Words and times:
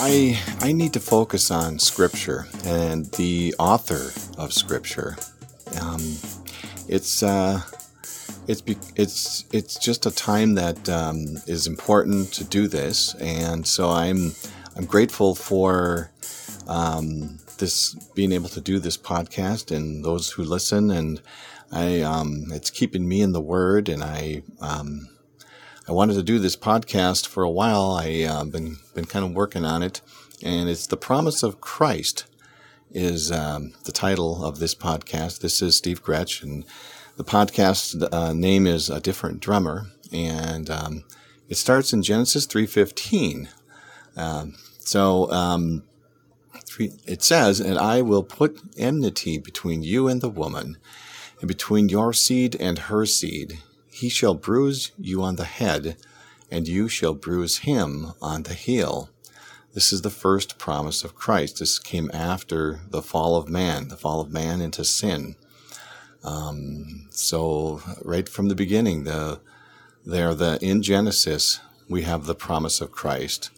I 0.00 0.40
I 0.60 0.70
need 0.70 0.92
to 0.92 1.00
focus 1.00 1.50
on 1.50 1.80
Scripture 1.80 2.46
and 2.64 3.06
the 3.12 3.52
author 3.58 4.12
of 4.40 4.52
Scripture. 4.52 5.16
Um, 5.80 6.00
it's 6.86 7.20
uh, 7.24 7.62
it's 8.46 8.60
be, 8.60 8.76
it's 8.94 9.44
it's 9.52 9.76
just 9.76 10.06
a 10.06 10.12
time 10.12 10.54
that 10.54 10.88
um, 10.88 11.38
is 11.48 11.66
important 11.66 12.32
to 12.34 12.44
do 12.44 12.68
this, 12.68 13.16
and 13.16 13.66
so 13.66 13.90
I'm 13.90 14.34
I'm 14.76 14.84
grateful 14.84 15.34
for 15.34 16.12
um, 16.68 17.40
this 17.58 17.94
being 18.14 18.30
able 18.30 18.48
to 18.50 18.60
do 18.60 18.78
this 18.78 18.96
podcast 18.96 19.74
and 19.76 20.04
those 20.04 20.30
who 20.30 20.44
listen, 20.44 20.92
and 20.92 21.20
I 21.72 22.02
um, 22.02 22.52
it's 22.52 22.70
keeping 22.70 23.08
me 23.08 23.20
in 23.20 23.32
the 23.32 23.40
Word, 23.40 23.88
and 23.88 24.04
I 24.04 24.42
um, 24.60 25.08
I 25.88 25.92
wanted 25.92 26.14
to 26.16 26.22
do 26.22 26.38
this 26.38 26.54
podcast 26.54 27.26
for 27.26 27.42
a 27.42 27.50
while. 27.50 27.92
I 27.92 28.22
uh, 28.22 28.44
been 28.44 28.76
been 28.94 29.06
kind 29.06 29.24
of 29.24 29.32
working 29.32 29.64
on 29.64 29.82
it, 29.82 30.02
and 30.42 30.68
it's 30.68 30.86
the 30.86 30.98
promise 30.98 31.42
of 31.42 31.62
Christ 31.62 32.26
is 32.90 33.32
um, 33.32 33.72
the 33.84 33.92
title 33.92 34.44
of 34.44 34.58
this 34.58 34.74
podcast. 34.74 35.40
This 35.40 35.62
is 35.62 35.78
Steve 35.78 36.02
Gretsch, 36.02 36.42
and 36.42 36.66
the 37.16 37.24
podcast 37.24 38.06
uh, 38.12 38.34
name 38.34 38.66
is 38.66 38.90
a 38.90 39.00
different 39.00 39.40
drummer, 39.40 39.86
and 40.12 40.68
um, 40.68 41.04
it 41.48 41.54
starts 41.54 41.94
in 41.94 42.02
Genesis 42.02 42.44
three 42.44 42.66
fifteen. 42.66 43.48
Um, 44.14 44.56
so 44.80 45.32
um, 45.32 45.84
it 47.06 47.22
says, 47.22 47.60
"And 47.60 47.78
I 47.78 48.02
will 48.02 48.24
put 48.24 48.60
enmity 48.76 49.38
between 49.38 49.82
you 49.82 50.06
and 50.06 50.20
the 50.20 50.28
woman, 50.28 50.76
and 51.40 51.48
between 51.48 51.88
your 51.88 52.12
seed 52.12 52.56
and 52.60 52.78
her 52.78 53.06
seed." 53.06 53.60
He 53.98 54.08
shall 54.08 54.34
bruise 54.34 54.92
you 54.96 55.22
on 55.22 55.36
the 55.36 55.44
head, 55.44 55.96
and 56.52 56.68
you 56.68 56.88
shall 56.88 57.14
bruise 57.14 57.58
him 57.58 58.12
on 58.22 58.44
the 58.44 58.54
heel. 58.54 59.10
This 59.74 59.92
is 59.92 60.02
the 60.02 60.18
first 60.24 60.56
promise 60.56 61.02
of 61.04 61.16
Christ. 61.16 61.58
This 61.58 61.80
came 61.80 62.08
after 62.14 62.80
the 62.88 63.02
fall 63.02 63.34
of 63.34 63.48
man, 63.48 63.88
the 63.88 63.96
fall 63.96 64.20
of 64.20 64.32
man 64.32 64.60
into 64.60 64.84
sin. 64.84 65.34
Um, 66.22 67.08
so 67.10 67.82
right 68.04 68.28
from 68.28 68.48
the 68.48 68.54
beginning, 68.54 69.04
the 69.04 69.40
there 70.06 70.34
the 70.34 70.58
in 70.62 70.82
Genesis 70.82 71.60
we 71.88 72.02
have 72.02 72.24
the 72.24 72.34
promise 72.34 72.80
of 72.80 72.92
Christ. 72.92 73.50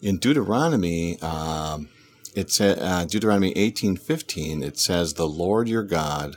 In 0.00 0.18
Deuteronomy, 0.18 1.20
um, 1.20 1.88
it's 2.34 2.60
uh, 2.60 3.06
Deuteronomy 3.08 3.52
eighteen 3.56 3.96
fifteen. 3.96 4.62
It 4.62 4.78
says, 4.78 5.14
"The 5.14 5.28
Lord 5.28 5.68
your 5.68 5.82
God 5.82 6.36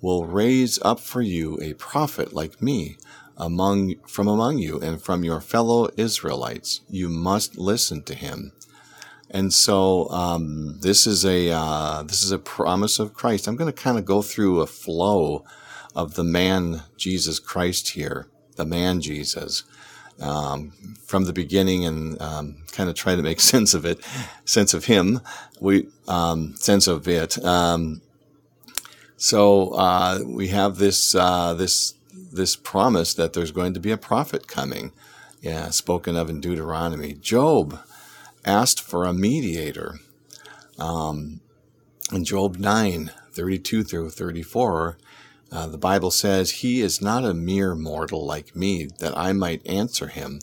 will 0.00 0.24
raise 0.24 0.78
up 0.82 1.00
for 1.00 1.20
you 1.20 1.58
a 1.60 1.74
prophet 1.74 2.32
like 2.32 2.62
me 2.62 2.96
among 3.36 3.94
from 4.06 4.28
among 4.28 4.58
you 4.58 4.78
and 4.80 5.02
from 5.02 5.24
your 5.24 5.40
fellow 5.40 5.88
Israelites. 5.96 6.80
You 6.88 7.08
must 7.08 7.56
listen 7.58 8.02
to 8.04 8.14
him. 8.14 8.52
And 9.30 9.52
so 9.52 10.08
um, 10.10 10.78
this 10.80 11.06
is 11.06 11.24
a 11.24 11.50
uh, 11.50 12.02
this 12.02 12.22
is 12.22 12.32
a 12.32 12.38
promise 12.38 12.98
of 12.98 13.14
Christ. 13.14 13.46
I'm 13.46 13.56
going 13.56 13.72
to 13.72 13.82
kind 13.82 13.98
of 13.98 14.04
go 14.04 14.22
through 14.22 14.60
a 14.60 14.66
flow 14.66 15.44
of 15.94 16.14
the 16.14 16.24
man 16.24 16.82
Jesus 16.96 17.38
Christ 17.38 17.90
here, 17.90 18.26
the 18.56 18.64
man 18.64 19.00
Jesus, 19.00 19.64
um, 20.20 20.72
from 21.04 21.24
the 21.24 21.32
beginning, 21.32 21.84
and 21.84 22.20
um, 22.20 22.56
kind 22.72 22.88
of 22.88 22.96
try 22.96 23.14
to 23.14 23.22
make 23.22 23.40
sense 23.54 23.72
of 23.72 23.84
it, 23.84 24.00
sense 24.44 24.74
of 24.74 24.86
him, 24.86 25.20
we 25.60 25.86
um, 26.08 26.54
sense 26.56 26.86
of 26.86 27.06
it. 27.08 27.38
So 29.20 29.74
uh, 29.74 30.20
we 30.24 30.48
have 30.48 30.78
this 30.78 31.14
uh, 31.14 31.52
this 31.52 31.92
this 32.32 32.56
promise 32.56 33.12
that 33.12 33.34
there's 33.34 33.52
going 33.52 33.74
to 33.74 33.80
be 33.80 33.90
a 33.90 33.98
prophet 33.98 34.48
coming, 34.48 34.92
yeah, 35.42 35.68
spoken 35.68 36.16
of 36.16 36.30
in 36.30 36.40
Deuteronomy. 36.40 37.12
Job 37.12 37.80
asked 38.46 38.80
for 38.80 39.04
a 39.04 39.12
mediator. 39.12 39.96
Um, 40.78 41.40
in 42.10 42.24
Job 42.24 42.56
9, 42.56 43.10
32 43.32 43.84
through 43.84 44.08
34, 44.08 44.96
uh, 45.52 45.66
the 45.66 45.76
Bible 45.76 46.10
says, 46.10 46.62
He 46.62 46.80
is 46.80 47.02
not 47.02 47.22
a 47.22 47.34
mere 47.34 47.74
mortal 47.74 48.24
like 48.24 48.56
me, 48.56 48.88
that 49.00 49.16
I 49.18 49.34
might 49.34 49.66
answer 49.66 50.06
him, 50.06 50.40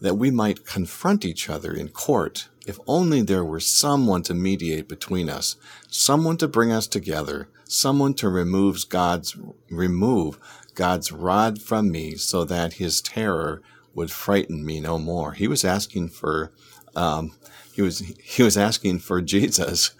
that 0.00 0.14
we 0.14 0.30
might 0.30 0.64
confront 0.64 1.24
each 1.24 1.50
other 1.50 1.74
in 1.74 1.88
court. 1.88 2.48
If 2.68 2.78
only 2.86 3.22
there 3.22 3.44
were 3.44 3.58
someone 3.58 4.22
to 4.22 4.34
mediate 4.34 4.88
between 4.88 5.28
us, 5.28 5.56
someone 5.88 6.36
to 6.36 6.46
bring 6.46 6.70
us 6.70 6.86
together, 6.86 7.48
someone 7.66 8.14
to 8.14 8.28
remove 8.28 8.88
God's 8.88 9.36
remove 9.70 10.38
God's 10.74 11.10
rod 11.12 11.60
from 11.60 11.90
me 11.90 12.16
so 12.16 12.44
that 12.44 12.74
his 12.74 13.00
terror 13.00 13.62
would 13.94 14.10
frighten 14.10 14.64
me 14.64 14.80
no 14.80 14.98
more. 14.98 15.32
He 15.32 15.48
was 15.48 15.64
asking 15.64 16.10
for 16.10 16.52
um, 16.94 17.32
he 17.72 17.82
was 17.82 18.00
he 18.22 18.42
was 18.42 18.56
asking 18.56 19.00
for 19.00 19.20
Jesus. 19.34 19.92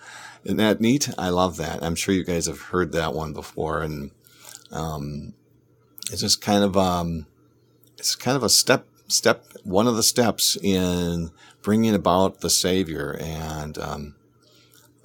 Isn't 0.45 0.59
that 0.59 0.81
neat? 0.81 1.11
I 1.19 1.31
love 1.31 1.57
that. 1.57 1.83
I'm 1.83 1.97
sure 1.97 2.15
you 2.15 2.25
guys 2.25 2.47
have 2.47 2.61
heard 2.61 2.93
that 2.93 3.15
one 3.15 3.33
before, 3.33 3.83
and 3.83 4.13
um, 4.71 5.35
it's 6.13 6.21
just 6.21 6.41
kind 6.41 6.63
of 6.63 6.77
um, 6.77 7.27
it's 7.99 8.15
kind 8.15 8.37
of 8.37 8.45
a 8.45 8.49
step 8.49 8.87
step 9.09 9.45
one 9.65 9.89
of 9.89 9.97
the 9.97 10.03
steps 10.03 10.57
in 10.63 11.31
bringing 11.63 11.95
about 11.95 12.41
the 12.41 12.51
Savior 12.51 13.17
and 13.21 13.77
um, 13.79 14.15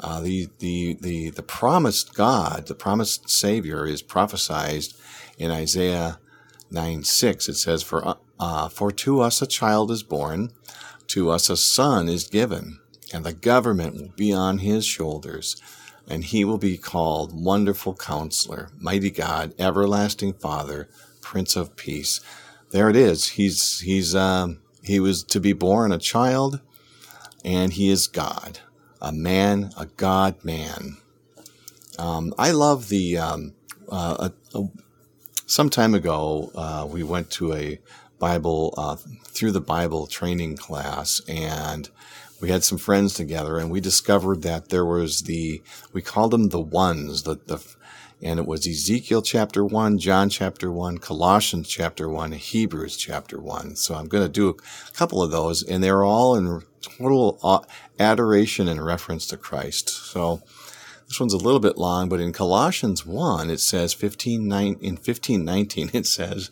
uh, 0.02 0.20
the, 0.20 0.50
the, 0.60 0.98
the, 1.00 1.30
the 1.30 1.44
promised 1.44 2.16
God, 2.16 2.68
the 2.68 2.76
promised 2.76 3.30
Savior 3.30 3.86
is 3.86 4.02
prophesied 4.02 4.86
in 5.38 5.52
Isaiah 5.52 6.20
9 6.72 7.04
6. 7.04 7.50
It 7.50 7.56
says, 7.56 7.84
For, 7.84 8.18
uh, 8.40 8.70
for 8.70 8.92
to 8.92 9.22
us 9.22 9.42
a 9.42 9.48
child 9.48 9.92
is 9.92 10.04
born, 10.04 10.52
to 11.08 11.30
us 11.30 11.50
a 11.50 11.58
son 11.58 12.10
is 12.10 12.28
given, 12.28 12.80
and 13.14 13.24
the 13.24 13.34
government 13.34 13.96
will 13.96 14.14
be 14.16 14.34
on 14.34 14.60
his 14.60 14.86
shoulders, 14.86 15.62
and 16.08 16.24
he 16.24 16.44
will 16.44 16.58
be 16.58 16.78
called 16.78 17.32
Wonderful 17.34 17.96
Counselor, 17.96 18.70
Mighty 18.80 19.12
God, 19.12 19.54
Everlasting 19.60 20.34
Father, 20.34 20.90
Prince 21.22 21.56
of 21.56 21.76
Peace. 21.76 22.22
There 22.72 22.90
it 22.90 22.96
is. 22.96 23.30
He's, 23.30 23.82
he's, 23.82 24.16
um, 24.16 24.62
he 24.84 25.00
was 25.00 25.24
to 25.26 25.40
be 25.40 25.54
born 25.54 25.92
a 25.92 26.00
child, 26.00 26.60
and 27.46 27.74
he 27.74 27.90
is 27.90 28.08
God 28.08 28.60
a 29.02 29.12
man, 29.12 29.72
a 29.78 29.86
God 29.86 30.44
man. 30.44 30.98
Um, 31.98 32.34
I 32.38 32.52
love 32.52 32.90
the. 32.90 33.18
Um, 33.18 33.54
uh, 33.90 34.30
a, 34.54 34.58
a, 34.58 34.68
some 35.46 35.70
time 35.70 35.94
ago, 35.94 36.52
uh, 36.56 36.88
we 36.90 37.04
went 37.04 37.30
to 37.32 37.54
a 37.54 37.80
Bible 38.20 38.74
uh, 38.78 38.96
through 39.26 39.52
the 39.52 39.60
Bible 39.60 40.08
training 40.08 40.56
class, 40.56 41.22
and 41.28 41.90
we 42.40 42.50
had 42.50 42.64
some 42.64 42.78
friends 42.78 43.14
together, 43.14 43.58
and 43.58 43.70
we 43.70 43.82
discovered 43.82 44.44
that 44.44 44.70
there 44.70 44.86
was 44.86 45.24
the 45.24 45.62
we 45.92 46.02
called 46.02 46.32
them 46.32 46.50
the 46.50 46.62
ones, 46.62 47.24
the 47.24 47.36
the 47.36 47.62
and 48.24 48.40
it 48.40 48.46
was 48.46 48.68
Ezekiel 48.68 49.24
chapter 49.24 49.66
1, 49.66 49.98
John 49.98 50.30
chapter 50.30 50.72
1, 50.72 51.00
Colossians 51.00 51.68
chapter 51.68 52.08
1, 52.08 52.34
Hebrews 52.34 52.96
chapter 52.96 53.40
1. 53.40 53.76
So 53.76 53.96
I'm 53.96 54.08
going 54.08 54.24
to 54.24 54.30
do 54.30 54.50
a 54.50 54.92
couple 54.94 55.24
of 55.24 55.32
those, 55.32 55.64
and 55.64 55.84
they're 55.84 56.04
all 56.04 56.36
in 56.36 56.62
total 56.82 57.40
uh, 57.44 57.60
adoration 58.00 58.68
and 58.68 58.86
reference 58.86 59.26
to 59.28 59.38
Christ. 59.38 59.90
So 59.90 60.42
this 61.08 61.20
one's 61.20 61.34
a 61.34 61.38
little 61.38 61.60
bit 61.60 61.80
long, 61.80 62.10
but 62.10 62.20
in 62.20 62.32
Colossians 62.32 63.06
1, 63.06 63.50
it 63.50 63.60
says 63.60 63.94
15, 63.94 64.48
nine, 64.48 64.78
in 64.82 64.96
1519, 64.96 65.90
it 65.94 66.06
says, 66.06 66.52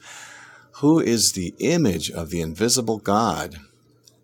Who 0.74 1.00
is 1.00 1.34
the 1.34 1.54
image 1.60 2.10
of 2.10 2.32
the 2.32 2.42
invisible 2.42 2.98
God, 2.98 3.58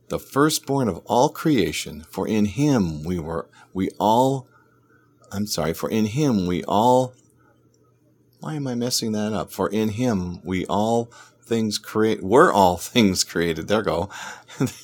the 0.08 0.20
firstborn 0.20 0.88
of 0.88 0.98
all 1.06 1.30
creation, 1.30 2.06
for 2.10 2.28
in 2.28 2.46
him 2.46 3.04
we 3.04 3.20
were, 3.20 3.48
we 3.72 3.90
all, 4.00 4.48
I'm 5.32 5.46
sorry, 5.46 5.76
for 5.76 5.92
in 5.92 6.06
him 6.06 6.48
we 6.48 6.64
all 6.64 7.14
why 8.46 8.54
am 8.54 8.68
I 8.68 8.76
messing 8.76 9.14
that 9.14 9.34
up? 9.34 9.52
For 9.52 9.68
in 9.70 9.90
him 9.90 10.40
we 10.44 10.68
all 10.68 11.06
things 11.42 11.80
create, 11.80 12.22
we're 12.22 12.54
all 12.54 12.78
things 12.94 13.24
created. 13.24 13.68
There 13.68 13.82
go. 13.82 14.08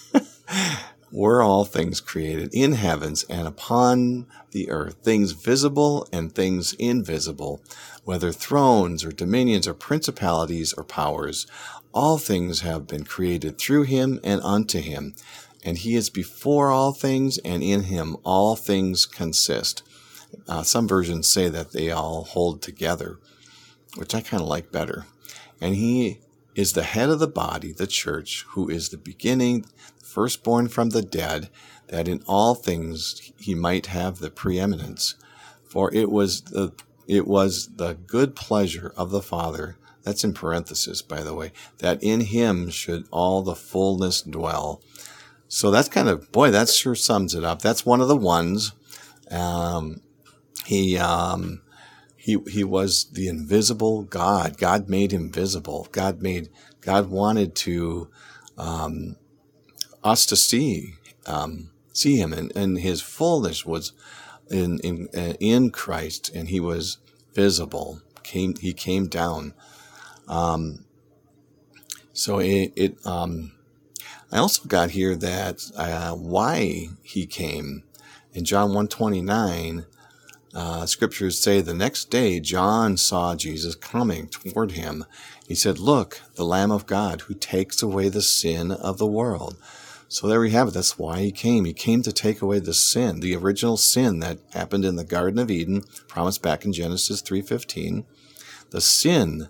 we're 1.11 1.43
all 1.43 1.63
things 1.63 2.01
created 2.01 2.49
in 2.55 2.71
heavens 2.71 3.23
and 3.29 3.47
upon 3.47 4.25
the 4.49 4.71
earth, 4.71 4.95
things 5.03 5.33
visible 5.33 6.07
and 6.11 6.33
things 6.33 6.73
invisible, 6.73 7.61
whether 8.03 8.31
thrones 8.31 9.05
or 9.05 9.11
dominions 9.11 9.67
or 9.67 9.75
principalities 9.75 10.73
or 10.73 10.83
powers. 10.83 11.45
All 11.93 12.17
things 12.17 12.61
have 12.61 12.87
been 12.87 13.03
created 13.03 13.59
through 13.59 13.83
him 13.83 14.19
and 14.23 14.41
unto 14.41 14.79
him. 14.79 15.13
And 15.63 15.77
he 15.77 15.93
is 15.93 16.09
before 16.09 16.71
all 16.71 16.93
things, 16.93 17.37
and 17.45 17.61
in 17.61 17.83
him 17.83 18.17
all 18.23 18.55
things 18.55 19.05
consist. 19.05 19.83
Uh, 20.47 20.63
some 20.63 20.87
versions 20.87 21.31
say 21.31 21.47
that 21.49 21.73
they 21.73 21.91
all 21.91 22.23
hold 22.23 22.63
together 22.63 23.19
which 23.95 24.15
I 24.15 24.21
kind 24.21 24.41
of 24.41 24.49
like 24.49 24.71
better. 24.71 25.05
And 25.59 25.75
he 25.75 26.19
is 26.55 26.73
the 26.73 26.83
head 26.83 27.09
of 27.09 27.19
the 27.19 27.27
body, 27.27 27.71
the 27.71 27.87
church, 27.87 28.45
who 28.49 28.69
is 28.69 28.89
the 28.89 28.97
beginning, 28.97 29.65
firstborn 30.01 30.67
from 30.67 30.89
the 30.89 31.01
dead, 31.01 31.49
that 31.87 32.07
in 32.07 32.23
all 32.27 32.55
things 32.55 33.31
he 33.37 33.53
might 33.53 33.87
have 33.87 34.19
the 34.19 34.31
preeminence. 34.31 35.15
For 35.63 35.93
it 35.93 36.09
was 36.09 36.41
the 36.41 36.73
it 37.07 37.27
was 37.27 37.69
the 37.75 37.93
good 37.93 38.35
pleasure 38.35 38.93
of 38.95 39.11
the 39.11 39.21
Father, 39.21 39.77
that's 40.03 40.23
in 40.23 40.33
parenthesis, 40.33 41.01
by 41.01 41.21
the 41.21 41.33
way, 41.33 41.51
that 41.79 42.01
in 42.01 42.21
him 42.21 42.69
should 42.69 43.05
all 43.11 43.41
the 43.41 43.55
fullness 43.55 44.21
dwell. 44.21 44.81
So 45.47 45.71
that's 45.71 45.89
kind 45.89 46.07
of 46.07 46.31
boy, 46.31 46.51
that 46.51 46.69
sure 46.69 46.95
sums 46.95 47.35
it 47.35 47.43
up. 47.43 47.61
That's 47.61 47.85
one 47.85 48.01
of 48.01 48.07
the 48.07 48.15
ones. 48.15 48.71
Um, 49.29 50.01
he 50.65 50.97
um, 50.97 51.61
he 52.21 52.37
he 52.47 52.63
was 52.63 53.05
the 53.05 53.27
invisible 53.27 54.03
God. 54.03 54.59
God 54.59 54.87
made 54.87 55.11
him 55.11 55.31
visible. 55.31 55.87
God 55.91 56.21
made 56.21 56.49
God 56.79 57.09
wanted 57.09 57.55
to 57.55 58.09
um, 58.59 59.15
us 60.03 60.27
to 60.27 60.35
see 60.35 60.93
um, 61.25 61.71
see 61.93 62.17
him, 62.17 62.31
and, 62.31 62.55
and 62.55 62.77
his 62.77 63.01
fullness 63.01 63.65
was 63.65 63.93
in 64.51 64.77
in 64.81 65.09
uh, 65.17 65.33
in 65.39 65.71
Christ, 65.71 66.29
and 66.35 66.49
he 66.49 66.59
was 66.59 66.99
visible. 67.33 68.01
Came 68.21 68.55
he 68.57 68.71
came 68.71 69.07
down. 69.07 69.55
Um, 70.27 70.85
so 72.13 72.37
it, 72.37 72.71
it 72.75 73.03
um, 73.03 73.53
I 74.31 74.37
also 74.37 74.65
got 74.65 74.91
here 74.91 75.15
that 75.15 75.63
uh, 75.75 76.13
why 76.13 76.89
he 77.01 77.25
came 77.25 77.81
in 78.31 78.45
John 78.45 78.67
129 78.75 79.87
uh, 80.53 80.85
scriptures 80.85 81.39
say 81.39 81.61
the 81.61 81.73
next 81.73 82.09
day 82.09 82.39
John 82.39 82.97
saw 82.97 83.35
Jesus 83.35 83.75
coming 83.75 84.27
toward 84.27 84.71
him. 84.73 85.05
He 85.47 85.55
said, 85.55 85.79
Look, 85.79 86.21
the 86.35 86.45
Lamb 86.45 86.71
of 86.71 86.85
God 86.85 87.21
who 87.21 87.33
takes 87.33 87.81
away 87.81 88.09
the 88.09 88.21
sin 88.21 88.71
of 88.71 88.97
the 88.97 89.07
world. 89.07 89.57
So 90.07 90.27
there 90.27 90.41
we 90.41 90.51
have 90.51 90.67
it. 90.67 90.73
That's 90.73 90.99
why 90.99 91.19
he 91.19 91.31
came. 91.31 91.63
He 91.63 91.73
came 91.73 92.01
to 92.01 92.11
take 92.11 92.41
away 92.41 92.59
the 92.59 92.73
sin, 92.73 93.21
the 93.21 93.35
original 93.35 93.77
sin 93.77 94.19
that 94.19 94.39
happened 94.53 94.83
in 94.83 94.97
the 94.97 95.05
Garden 95.05 95.39
of 95.39 95.49
Eden, 95.49 95.83
promised 96.09 96.41
back 96.41 96.65
in 96.65 96.73
Genesis 96.73 97.21
3.15. 97.21 98.03
The 98.71 98.81
sin 98.81 99.47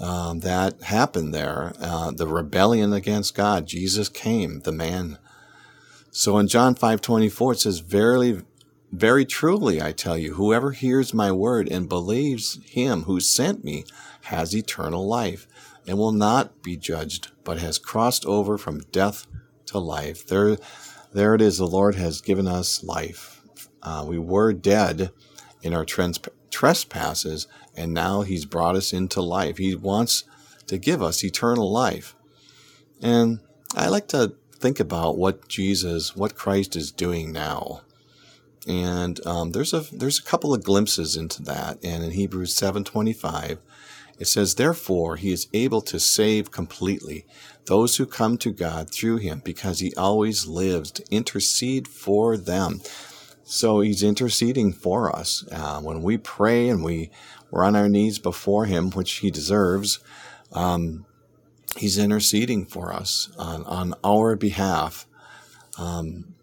um, 0.00 0.40
that 0.40 0.80
happened 0.82 1.34
there, 1.34 1.72
uh, 1.80 2.12
the 2.12 2.28
rebellion 2.28 2.92
against 2.92 3.34
God. 3.34 3.66
Jesus 3.66 4.08
came, 4.08 4.60
the 4.60 4.70
man. 4.70 5.18
So 6.12 6.38
in 6.38 6.46
John 6.46 6.76
5.24 6.76 7.54
it 7.54 7.58
says, 7.58 7.80
Verily, 7.80 8.42
very 8.92 9.24
truly, 9.24 9.82
I 9.82 9.92
tell 9.92 10.16
you, 10.16 10.34
whoever 10.34 10.70
hears 10.70 11.12
my 11.12 11.32
word 11.32 11.68
and 11.70 11.88
believes 11.88 12.58
him 12.64 13.02
who 13.02 13.20
sent 13.20 13.64
me 13.64 13.84
has 14.24 14.54
eternal 14.54 15.06
life 15.06 15.46
and 15.86 15.98
will 15.98 16.12
not 16.12 16.62
be 16.62 16.76
judged, 16.76 17.28
but 17.44 17.58
has 17.58 17.78
crossed 17.78 18.24
over 18.26 18.56
from 18.56 18.80
death 18.92 19.26
to 19.66 19.78
life. 19.78 20.26
There, 20.26 20.56
there 21.12 21.34
it 21.34 21.40
is. 21.40 21.58
The 21.58 21.66
Lord 21.66 21.96
has 21.96 22.20
given 22.20 22.46
us 22.46 22.84
life. 22.84 23.42
Uh, 23.82 24.04
we 24.06 24.18
were 24.18 24.52
dead 24.52 25.10
in 25.62 25.74
our 25.74 25.84
trans- 25.84 26.20
trespasses, 26.50 27.46
and 27.76 27.92
now 27.92 28.22
He's 28.22 28.44
brought 28.44 28.76
us 28.76 28.92
into 28.92 29.20
life. 29.20 29.58
He 29.58 29.74
wants 29.74 30.24
to 30.66 30.78
give 30.78 31.02
us 31.02 31.24
eternal 31.24 31.70
life. 31.70 32.16
And 33.02 33.40
I 33.74 33.88
like 33.88 34.08
to 34.08 34.34
think 34.58 34.80
about 34.80 35.18
what 35.18 35.48
Jesus, 35.48 36.16
what 36.16 36.34
Christ 36.34 36.76
is 36.76 36.90
doing 36.90 37.30
now 37.32 37.82
and 38.66 39.24
um, 39.26 39.52
there's 39.52 39.72
a 39.72 39.84
there's 39.92 40.18
a 40.18 40.24
couple 40.24 40.52
of 40.52 40.64
glimpses 40.64 41.16
into 41.16 41.42
that. 41.44 41.78
And 41.84 42.04
in 42.04 42.10
Hebrews 42.12 42.54
seven 42.54 42.84
twenty 42.84 43.12
five, 43.12 43.58
it 44.18 44.26
says, 44.26 44.54
"Therefore 44.54 45.16
he 45.16 45.32
is 45.32 45.48
able 45.52 45.80
to 45.82 46.00
save 46.00 46.50
completely 46.50 47.24
those 47.66 47.96
who 47.96 48.06
come 48.06 48.38
to 48.38 48.50
God 48.50 48.90
through 48.90 49.18
him, 49.18 49.42
because 49.44 49.80
he 49.80 49.94
always 49.96 50.46
lives 50.46 50.90
to 50.92 51.04
intercede 51.10 51.88
for 51.88 52.36
them." 52.36 52.80
So 53.44 53.80
he's 53.80 54.02
interceding 54.02 54.72
for 54.72 55.14
us 55.14 55.44
uh, 55.52 55.80
when 55.80 56.02
we 56.02 56.18
pray 56.18 56.68
and 56.68 56.82
we 56.82 57.10
we're 57.50 57.64
on 57.64 57.76
our 57.76 57.88
knees 57.88 58.18
before 58.18 58.66
him, 58.66 58.90
which 58.90 59.12
he 59.18 59.30
deserves. 59.30 60.00
Um, 60.52 61.06
he's 61.76 61.98
interceding 61.98 62.66
for 62.66 62.92
us 62.92 63.30
on, 63.38 63.62
on 63.64 63.94
our 64.02 64.34
behalf. 64.34 65.06
Um, 65.78 66.34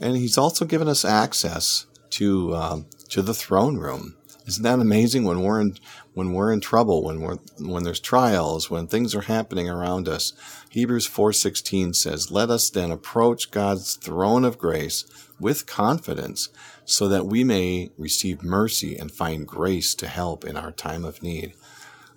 and 0.00 0.16
he's 0.16 0.38
also 0.38 0.64
given 0.64 0.88
us 0.88 1.04
access 1.04 1.86
to 2.10 2.54
um, 2.54 2.86
to 3.08 3.22
the 3.22 3.34
throne 3.34 3.78
room. 3.78 4.16
Isn't 4.46 4.64
that 4.64 4.80
amazing? 4.80 5.24
When 5.24 5.42
we're 5.42 5.60
in 5.60 5.76
when 6.14 6.32
we're 6.32 6.52
in 6.52 6.60
trouble, 6.60 7.04
when 7.04 7.20
we're 7.20 7.38
when 7.58 7.84
there's 7.84 8.00
trials, 8.00 8.70
when 8.70 8.86
things 8.86 9.14
are 9.14 9.22
happening 9.22 9.68
around 9.68 10.08
us, 10.08 10.32
Hebrews 10.70 11.06
four 11.06 11.32
sixteen 11.32 11.94
says, 11.94 12.30
"Let 12.30 12.50
us 12.50 12.68
then 12.68 12.90
approach 12.90 13.50
God's 13.50 13.94
throne 13.94 14.44
of 14.44 14.58
grace 14.58 15.04
with 15.38 15.66
confidence, 15.66 16.48
so 16.84 17.08
that 17.08 17.26
we 17.26 17.44
may 17.44 17.90
receive 17.96 18.42
mercy 18.42 18.96
and 18.96 19.12
find 19.12 19.46
grace 19.46 19.94
to 19.96 20.08
help 20.08 20.44
in 20.44 20.56
our 20.56 20.72
time 20.72 21.04
of 21.04 21.22
need." 21.22 21.54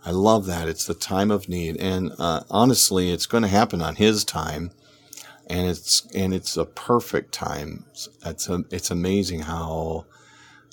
I 0.03 0.11
love 0.11 0.45
that. 0.45 0.67
It's 0.67 0.85
the 0.85 0.93
time 0.93 1.31
of 1.31 1.49
need, 1.49 1.77
and 1.77 2.11
uh, 2.19 2.41
honestly, 2.49 3.11
it's 3.11 3.25
going 3.25 3.43
to 3.43 3.49
happen 3.49 3.81
on 3.81 3.95
His 3.95 4.23
time 4.23 4.71
and 5.47 5.67
it's 5.67 6.05
and 6.13 6.33
it's 6.33 6.57
a 6.57 6.65
perfect 6.65 7.33
time. 7.33 7.85
It's 8.25 8.49
a, 8.49 8.63
it's 8.71 8.91
amazing 8.91 9.41
how 9.41 10.05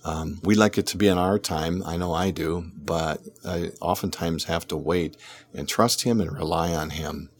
um, 0.04 0.40
we 0.42 0.54
like 0.54 0.78
it 0.78 0.86
to 0.88 0.96
be 0.96 1.08
in 1.08 1.18
our 1.18 1.38
time. 1.38 1.82
I 1.86 1.96
know 1.96 2.12
I 2.12 2.30
do, 2.30 2.70
but 2.76 3.20
I 3.44 3.70
oftentimes 3.80 4.44
have 4.44 4.66
to 4.68 4.76
wait 4.76 5.16
and 5.54 5.68
trust 5.68 6.02
Him 6.02 6.20
and 6.20 6.32
rely 6.32 6.74
on 6.74 6.90
Him. 6.90 7.30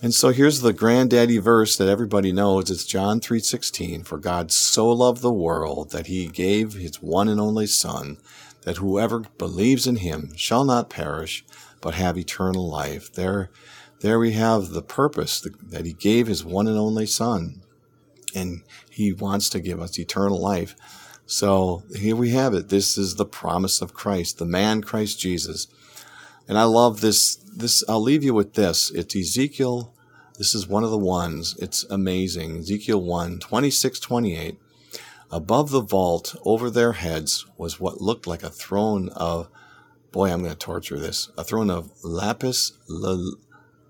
And 0.00 0.14
so 0.14 0.30
here's 0.30 0.60
the 0.60 0.72
granddaddy 0.72 1.38
verse 1.38 1.76
that 1.76 1.88
everybody 1.88 2.30
knows. 2.30 2.70
It's 2.70 2.84
John 2.84 3.20
3:16. 3.20 4.04
For 4.04 4.18
God 4.18 4.52
so 4.52 4.88
loved 4.90 5.22
the 5.22 5.32
world 5.32 5.90
that 5.90 6.06
he 6.06 6.28
gave 6.28 6.74
his 6.74 7.02
one 7.02 7.28
and 7.28 7.40
only 7.40 7.66
son 7.66 8.18
that 8.62 8.76
whoever 8.76 9.24
believes 9.38 9.86
in 9.86 9.96
him 9.96 10.32
shall 10.36 10.64
not 10.64 10.90
perish 10.90 11.44
but 11.80 11.94
have 11.94 12.18
eternal 12.18 12.68
life. 12.68 13.12
There 13.12 13.50
there 14.00 14.18
we 14.18 14.32
have 14.32 14.70
the 14.70 14.82
purpose 14.82 15.40
that 15.40 15.84
he 15.84 15.92
gave 15.92 16.26
his 16.26 16.44
one 16.44 16.68
and 16.68 16.78
only 16.78 17.06
son 17.06 17.62
and 18.34 18.62
he 18.90 19.12
wants 19.12 19.48
to 19.50 19.60
give 19.60 19.80
us 19.80 19.98
eternal 19.98 20.40
life. 20.40 20.74
So 21.26 21.82
here 21.94 22.16
we 22.16 22.30
have 22.30 22.54
it. 22.54 22.68
This 22.68 22.96
is 22.96 23.16
the 23.16 23.26
promise 23.26 23.82
of 23.82 23.94
christ 23.94 24.38
the 24.38 24.44
man 24.44 24.82
christ 24.82 25.18
jesus. 25.20 25.66
And 26.46 26.56
i 26.56 26.64
love 26.64 27.00
this 27.00 27.36
this 27.36 27.84
i'll 27.88 28.02
leave 28.02 28.24
you 28.24 28.34
with 28.34 28.54
this. 28.54 28.90
It's 28.90 29.16
ezekiel 29.16 29.92
this 30.38 30.54
is 30.54 30.68
one 30.68 30.84
of 30.84 30.92
the 30.92 30.98
ones. 30.98 31.56
It's 31.58 31.82
amazing. 31.90 32.58
Ezekiel 32.58 33.02
1 33.02 33.40
26 33.40 33.98
28 33.98 34.56
above 35.30 35.70
the 35.70 35.80
vault 35.80 36.36
over 36.44 36.70
their 36.70 36.92
heads 36.92 37.44
was 37.56 37.80
what 37.80 38.00
looked 38.00 38.26
like 38.26 38.42
a 38.42 38.48
throne 38.48 39.10
of 39.10 39.48
boy 40.10 40.32
i'm 40.32 40.40
going 40.40 40.50
to 40.50 40.56
torture 40.56 40.98
this 40.98 41.28
a 41.36 41.44
throne 41.44 41.68
of 41.68 41.92
lapis 42.02 42.72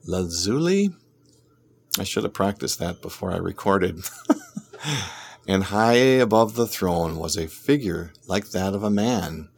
lazuli. 0.08 0.90
I 1.99 2.04
should 2.04 2.23
have 2.23 2.32
practiced 2.32 2.78
that 2.78 3.02
before 3.02 3.30
I 3.30 3.37
recorded. 3.37 4.00
and 5.47 5.64
high 5.64 5.97
above 5.97 6.54
the 6.54 6.66
throne 6.66 7.18
was 7.18 7.37
a 7.37 7.47
figure 7.47 8.12
like 8.26 8.50
that 8.50 8.75
of 8.75 8.82
a 8.82 8.90
man. 8.90 9.50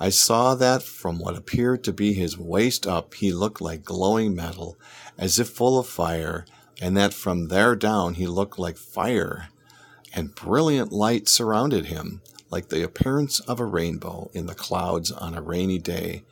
I 0.00 0.08
saw 0.08 0.56
that 0.56 0.82
from 0.82 1.20
what 1.20 1.36
appeared 1.36 1.84
to 1.84 1.92
be 1.92 2.14
his 2.14 2.36
waist 2.36 2.84
up, 2.84 3.14
he 3.14 3.32
looked 3.32 3.60
like 3.60 3.84
glowing 3.84 4.34
metal, 4.34 4.76
as 5.16 5.38
if 5.38 5.48
full 5.48 5.78
of 5.78 5.86
fire, 5.86 6.46
and 6.80 6.96
that 6.96 7.14
from 7.14 7.46
there 7.46 7.76
down 7.76 8.14
he 8.14 8.26
looked 8.26 8.58
like 8.58 8.76
fire, 8.76 9.50
and 10.12 10.34
brilliant 10.34 10.90
light 10.90 11.28
surrounded 11.28 11.86
him, 11.86 12.22
like 12.50 12.70
the 12.70 12.82
appearance 12.82 13.38
of 13.40 13.60
a 13.60 13.64
rainbow 13.64 14.30
in 14.34 14.46
the 14.46 14.56
clouds 14.56 15.12
on 15.12 15.34
a 15.34 15.42
rainy 15.42 15.78
day 15.78 16.24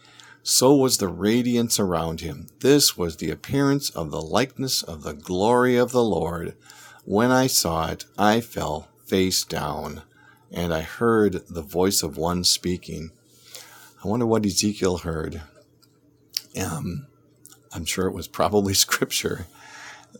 so 0.42 0.74
was 0.74 0.98
the 0.98 1.08
radiance 1.08 1.78
around 1.78 2.20
him. 2.20 2.48
This 2.60 2.96
was 2.96 3.16
the 3.16 3.30
appearance 3.30 3.90
of 3.90 4.10
the 4.10 4.22
likeness 4.22 4.82
of 4.82 5.02
the 5.02 5.12
glory 5.12 5.76
of 5.76 5.92
the 5.92 6.02
Lord. 6.02 6.54
When 7.04 7.30
I 7.30 7.46
saw 7.46 7.90
it, 7.90 8.04
I 8.18 8.40
fell 8.40 8.88
face 9.04 9.44
down, 9.44 10.02
and 10.50 10.72
I 10.72 10.82
heard 10.82 11.42
the 11.48 11.62
voice 11.62 12.02
of 12.02 12.16
one 12.16 12.44
speaking. 12.44 13.10
I 14.02 14.08
wonder 14.08 14.26
what 14.26 14.46
Ezekiel 14.46 14.98
heard. 14.98 15.42
Um, 16.60 17.06
I'm 17.72 17.84
sure 17.84 18.06
it 18.06 18.14
was 18.14 18.28
probably 18.28 18.74
scripture. 18.86 19.46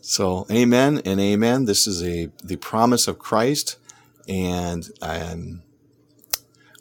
So, 0.01 0.45
amen 0.51 1.01
and 1.05 1.19
amen. 1.19 1.65
This 1.65 1.87
is 1.87 2.03
a 2.03 2.29
the 2.43 2.55
promise 2.55 3.07
of 3.07 3.19
Christ, 3.19 3.77
and 4.27 4.89
I'm 5.01 5.63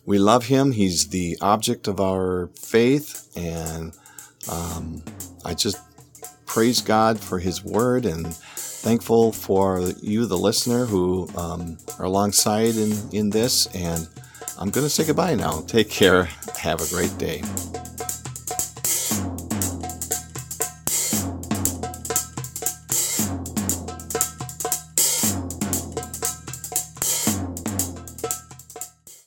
we 0.06 0.18
love 0.18 0.46
him. 0.46 0.72
He's 0.72 1.08
the 1.08 1.36
object 1.40 1.88
of 1.88 2.00
our 2.00 2.48
faith. 2.56 3.30
And 3.36 3.92
um, 4.50 5.02
I 5.44 5.54
just 5.54 5.78
praise 6.46 6.80
God 6.80 7.20
for 7.20 7.38
his 7.38 7.64
word 7.64 8.04
and 8.04 8.34
thankful 8.34 9.32
for 9.32 9.80
you, 10.00 10.26
the 10.26 10.38
listener, 10.38 10.86
who 10.86 11.28
um, 11.36 11.78
are 11.98 12.06
alongside 12.06 12.76
in, 12.76 12.92
in 13.12 13.30
this. 13.30 13.66
And 13.74 14.08
I'm 14.58 14.70
going 14.70 14.86
to 14.86 14.90
say 14.90 15.04
goodbye 15.04 15.34
now. 15.34 15.60
Take 15.66 15.90
care. 15.90 16.24
Have 16.56 16.80
a 16.80 16.88
great 16.88 17.16
day. 17.18 17.42